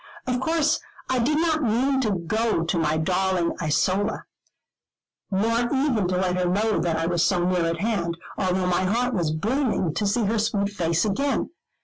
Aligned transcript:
Of 0.25 0.39
course 0.41 0.79
I 1.11 1.19
did 1.19 1.37
not 1.37 1.61
mean 1.61 2.01
to 2.01 2.09
go 2.25 2.63
to 2.63 2.77
my 2.79 2.97
darling 2.97 3.53
Isola, 3.61 4.23
nor 5.29 5.59
even 5.71 6.07
to 6.07 6.17
let 6.17 6.37
her 6.37 6.49
know 6.49 6.79
that 6.79 6.97
I 6.97 7.05
was 7.05 7.23
so 7.23 7.45
near 7.45 7.67
at 7.67 7.81
hand, 7.81 8.17
although 8.35 8.65
my 8.65 8.83
heart 8.83 9.13
was 9.13 9.29
burning 9.29 9.93
to 9.93 10.07
see 10.07 10.23
her 10.23 10.39
sweet 10.39 10.69
face 10.69 11.05
again. 11.05 11.51